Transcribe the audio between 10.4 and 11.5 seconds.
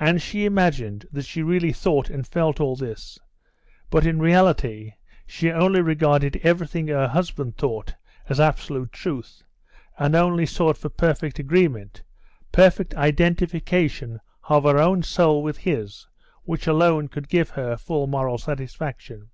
sought for perfect